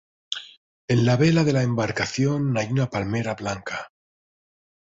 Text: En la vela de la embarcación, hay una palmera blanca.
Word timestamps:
En 0.95 1.03
la 1.07 1.15
vela 1.19 1.43
de 1.43 1.53
la 1.53 1.61
embarcación, 1.61 2.57
hay 2.57 2.71
una 2.71 2.89
palmera 2.89 3.35
blanca. 3.35 3.91